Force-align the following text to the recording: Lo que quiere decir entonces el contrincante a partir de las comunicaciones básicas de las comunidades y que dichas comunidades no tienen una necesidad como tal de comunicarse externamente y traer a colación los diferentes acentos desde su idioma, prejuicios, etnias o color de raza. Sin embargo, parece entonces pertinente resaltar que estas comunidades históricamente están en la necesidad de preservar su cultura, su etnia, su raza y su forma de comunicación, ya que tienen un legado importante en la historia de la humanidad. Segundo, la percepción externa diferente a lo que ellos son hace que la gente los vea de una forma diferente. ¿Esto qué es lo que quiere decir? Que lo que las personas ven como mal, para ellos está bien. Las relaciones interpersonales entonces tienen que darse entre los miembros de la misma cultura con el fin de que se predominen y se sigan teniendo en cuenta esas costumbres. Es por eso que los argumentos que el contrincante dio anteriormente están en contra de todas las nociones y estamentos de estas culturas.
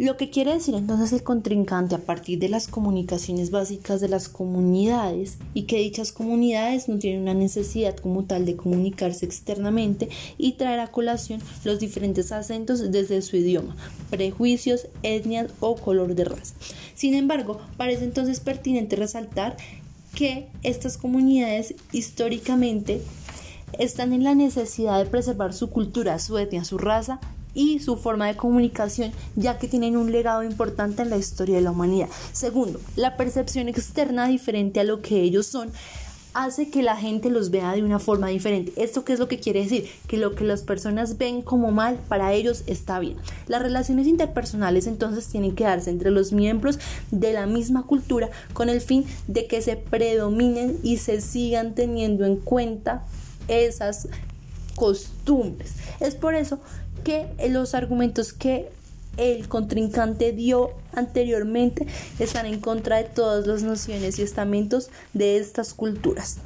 Lo 0.00 0.16
que 0.16 0.30
quiere 0.30 0.54
decir 0.54 0.74
entonces 0.74 1.12
el 1.12 1.22
contrincante 1.22 1.94
a 1.94 1.98
partir 1.98 2.38
de 2.38 2.48
las 2.48 2.68
comunicaciones 2.68 3.50
básicas 3.50 4.00
de 4.00 4.08
las 4.08 4.30
comunidades 4.30 5.36
y 5.52 5.64
que 5.64 5.76
dichas 5.76 6.10
comunidades 6.10 6.88
no 6.88 6.98
tienen 6.98 7.20
una 7.20 7.34
necesidad 7.34 7.94
como 7.98 8.24
tal 8.24 8.46
de 8.46 8.56
comunicarse 8.56 9.26
externamente 9.26 10.08
y 10.38 10.52
traer 10.52 10.80
a 10.80 10.90
colación 10.90 11.42
los 11.64 11.80
diferentes 11.80 12.32
acentos 12.32 12.90
desde 12.90 13.20
su 13.20 13.36
idioma, 13.36 13.76
prejuicios, 14.08 14.86
etnias 15.02 15.50
o 15.60 15.76
color 15.76 16.14
de 16.14 16.24
raza. 16.24 16.54
Sin 16.94 17.12
embargo, 17.12 17.60
parece 17.76 18.04
entonces 18.04 18.40
pertinente 18.40 18.96
resaltar 18.96 19.58
que 20.14 20.48
estas 20.62 20.96
comunidades 20.96 21.74
históricamente 21.92 23.02
están 23.78 24.14
en 24.14 24.24
la 24.24 24.34
necesidad 24.34 24.96
de 24.98 25.10
preservar 25.10 25.52
su 25.52 25.68
cultura, 25.68 26.18
su 26.18 26.38
etnia, 26.38 26.64
su 26.64 26.78
raza 26.78 27.20
y 27.54 27.80
su 27.80 27.96
forma 27.96 28.26
de 28.26 28.36
comunicación, 28.36 29.12
ya 29.36 29.58
que 29.58 29.68
tienen 29.68 29.96
un 29.96 30.12
legado 30.12 30.42
importante 30.42 31.02
en 31.02 31.10
la 31.10 31.16
historia 31.16 31.56
de 31.56 31.62
la 31.62 31.70
humanidad. 31.70 32.08
Segundo, 32.32 32.80
la 32.96 33.16
percepción 33.16 33.68
externa 33.68 34.28
diferente 34.28 34.80
a 34.80 34.84
lo 34.84 35.02
que 35.02 35.20
ellos 35.20 35.46
son 35.46 35.70
hace 36.34 36.70
que 36.70 36.82
la 36.82 36.96
gente 36.96 37.30
los 37.30 37.50
vea 37.50 37.72
de 37.72 37.82
una 37.82 37.98
forma 37.98 38.28
diferente. 38.28 38.72
¿Esto 38.76 39.04
qué 39.04 39.12
es 39.12 39.18
lo 39.18 39.28
que 39.28 39.40
quiere 39.40 39.62
decir? 39.62 39.88
Que 40.06 40.16
lo 40.16 40.34
que 40.34 40.44
las 40.44 40.62
personas 40.62 41.18
ven 41.18 41.42
como 41.42 41.70
mal, 41.72 41.98
para 42.08 42.32
ellos 42.32 42.62
está 42.66 42.98
bien. 43.00 43.16
Las 43.46 43.62
relaciones 43.62 44.06
interpersonales 44.06 44.86
entonces 44.86 45.26
tienen 45.26 45.54
que 45.54 45.64
darse 45.64 45.90
entre 45.90 46.10
los 46.10 46.32
miembros 46.32 46.78
de 47.10 47.32
la 47.32 47.46
misma 47.46 47.84
cultura 47.84 48.30
con 48.52 48.68
el 48.68 48.80
fin 48.80 49.04
de 49.26 49.46
que 49.46 49.62
se 49.62 49.76
predominen 49.76 50.78
y 50.82 50.98
se 50.98 51.20
sigan 51.20 51.74
teniendo 51.74 52.24
en 52.24 52.36
cuenta 52.36 53.04
esas 53.48 54.08
costumbres. 54.80 55.74
Es 56.00 56.14
por 56.14 56.34
eso 56.34 56.58
que 57.04 57.26
los 57.50 57.74
argumentos 57.74 58.32
que 58.32 58.70
el 59.18 59.46
contrincante 59.46 60.32
dio 60.32 60.70
anteriormente 60.94 61.86
están 62.18 62.46
en 62.46 62.60
contra 62.60 62.96
de 62.96 63.04
todas 63.04 63.46
las 63.46 63.62
nociones 63.62 64.18
y 64.18 64.22
estamentos 64.22 64.88
de 65.12 65.36
estas 65.36 65.74
culturas. 65.74 66.38